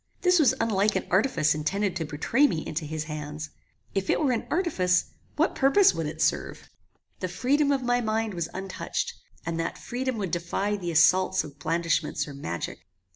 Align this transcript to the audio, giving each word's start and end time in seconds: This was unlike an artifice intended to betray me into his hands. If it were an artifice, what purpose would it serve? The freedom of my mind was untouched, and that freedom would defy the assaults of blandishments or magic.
This 0.21 0.39
was 0.39 0.55
unlike 0.59 0.95
an 0.95 1.05
artifice 1.11 1.53
intended 1.53 1.95
to 1.97 2.05
betray 2.05 2.47
me 2.47 2.65
into 2.65 2.85
his 2.85 3.03
hands. 3.03 3.51
If 3.93 4.09
it 4.09 4.19
were 4.19 4.31
an 4.31 4.47
artifice, 4.49 5.05
what 5.35 5.53
purpose 5.53 5.93
would 5.93 6.07
it 6.07 6.23
serve? 6.23 6.67
The 7.19 7.27
freedom 7.27 7.71
of 7.71 7.83
my 7.83 8.01
mind 8.01 8.33
was 8.33 8.49
untouched, 8.51 9.13
and 9.45 9.59
that 9.59 9.77
freedom 9.77 10.17
would 10.17 10.31
defy 10.31 10.75
the 10.75 10.89
assaults 10.89 11.43
of 11.43 11.59
blandishments 11.59 12.27
or 12.27 12.33
magic. 12.33 12.79